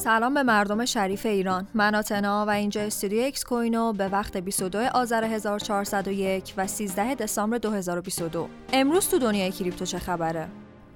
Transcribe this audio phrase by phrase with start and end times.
[0.00, 1.66] سلام به مردم شریف ایران.
[1.74, 7.58] من آتنا و اینجا استودیو اکس کوینو به وقت 22 آذر 1401 و 13 دسامبر
[7.58, 10.48] 2022 امروز تو دنیای کریپتو چه خبره؟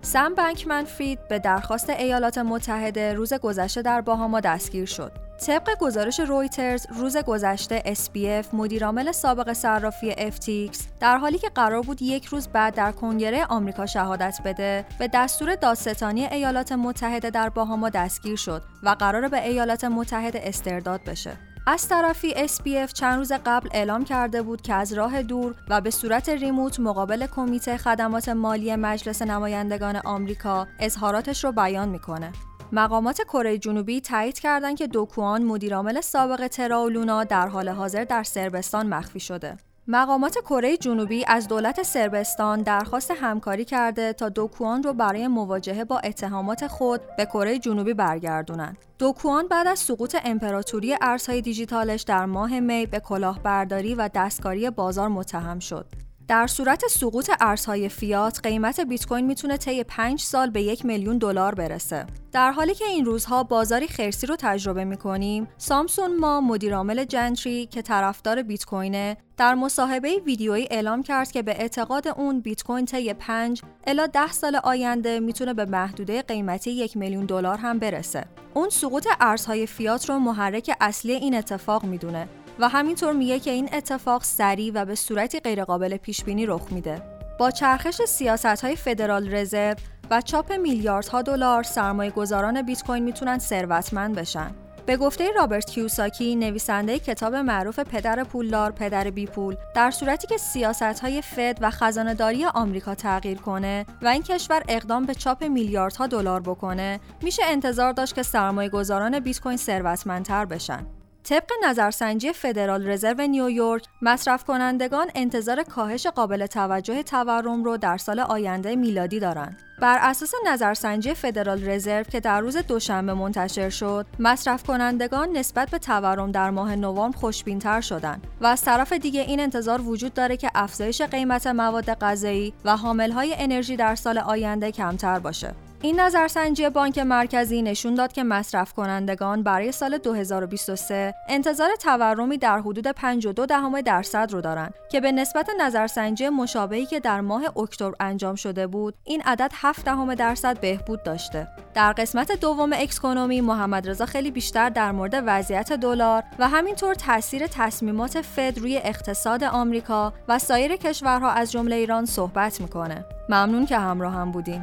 [0.03, 5.13] سم بنکمن فرید به درخواست ایالات متحده روز گذشته در باهاما دستگیر شد.
[5.39, 12.03] طبق گزارش رویترز روز گذشته SPF مدیرعامل سابق صرافی FTX در حالی که قرار بود
[12.03, 17.89] یک روز بعد در کنگره آمریکا شهادت بده به دستور دادستانی ایالات متحده در باهاما
[17.89, 23.69] دستگیر شد و قرار به ایالات متحده استرداد بشه از طرفی SPF چند روز قبل
[23.73, 28.77] اعلام کرده بود که از راه دور و به صورت ریموت مقابل کمیته خدمات مالی
[28.77, 32.33] مجلس نمایندگان آمریکا اظهاراتش رو بیان می‌کنه.
[32.73, 38.87] مقامات کره جنوبی تایید کردند که دوکوان مدیرعامل سابق تراولونا در حال حاضر در سربستان
[38.87, 39.57] مخفی شده.
[39.89, 45.99] مقامات کره جنوبی از دولت سربستان درخواست همکاری کرده تا دوکوان رو برای مواجهه با
[45.99, 48.79] اتهامات خود به کره جنوبی برگردونند.
[48.99, 55.09] دوکوان بعد از سقوط امپراتوری ارزهای دیجیتالش در ماه می به کلاهبرداری و دستکاری بازار
[55.09, 55.87] متهم شد.
[56.29, 61.19] در صورت سقوط ارزهای فیات قیمت بیت کوین می‌تونه طی 5 سال به یک میلیون
[61.19, 62.07] دلار برسه.
[62.33, 67.83] در حالی که این روزها بازاری خرسی رو تجربه می‌کنیم، سامسون ما مدیرعامل جنتری که
[67.83, 73.15] طرفدار بیت کوینه در مصاحبه ویدیویی اعلام کرد که به اعتقاد اون بیت کوین طی
[73.15, 78.25] 5 الا 10 سال آینده می‌تونه به محدوده قیمتی یک میلیون دلار هم برسه.
[78.55, 83.69] اون سقوط ارزهای فیات رو محرک اصلی این اتفاق می‌دونه و همینطور میگه که این
[83.73, 87.03] اتفاق سریع و به صورتی غیرقابل پیش بینی رخ میده.
[87.39, 89.77] با چرخش سیاست های فدرال رزرو
[90.11, 94.55] و چاپ میلیاردها دلار سرمایه گذاران بیت کوین می‌تونن ثروتمند بشن.
[94.87, 100.37] به گفته رابرت کیوساکی نویسنده کتاب معروف پدر پولدار پدر بی پول در صورتی که
[100.37, 106.07] سیاست های فد و خزانهداری آمریکا تغییر کنه و این کشور اقدام به چاپ میلیاردها
[106.07, 110.87] دلار بکنه میشه انتظار داشت که سرمایه گذاران بیت کوین ثروتمندتر بشن
[111.25, 118.21] طبق نظرسنجی فدرال رزرو نیویورک مصرف کنندگان انتظار کاهش قابل توجه تورم رو در سال
[118.21, 119.63] آینده میلادی دارند.
[119.81, 125.79] بر اساس نظرسنجی فدرال رزرو که در روز دوشنبه منتشر شد، مصرف کنندگان نسبت به
[125.79, 130.51] تورم در ماه نوامبر خوشبینتر شدند و از طرف دیگه این انتظار وجود داره که
[130.55, 135.55] افزایش قیمت مواد غذایی و حاملهای انرژی در سال آینده کمتر باشه.
[135.85, 142.59] این نظرسنجی بانک مرکزی نشون داد که مصرف کنندگان برای سال 2023 انتظار تورمی در
[142.59, 147.95] حدود 52 دهم درصد رو دارند که به نسبت نظرسنجی مشابهی که در ماه اکتبر
[148.01, 151.49] انجام شده بود این عدد 7 دهم درصد بهبود داشته.
[151.75, 157.47] در قسمت دوم اکسکونومی محمد رضا خیلی بیشتر در مورد وضعیت دلار و همینطور تاثیر
[157.47, 163.05] تصمیمات فد روی اقتصاد آمریکا و سایر کشورها از جمله ایران صحبت می‌کنه.
[163.29, 164.63] ممنون که همراه هم بودین.